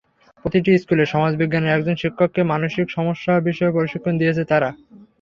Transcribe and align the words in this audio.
প্রতিটি 0.39 0.71
স্কুলের 0.77 1.11
সমাজবিজ্ঞানের 1.13 1.73
একজন 1.73 1.95
শিক্ষককে 2.01 2.41
মানিসক 2.51 2.87
সমস্যা 2.89 3.33
বিষয়ে 3.47 3.75
প্রশিক্ষণ 3.75 4.13
দিয়েছে 4.17 4.43
তারা। 4.51 4.69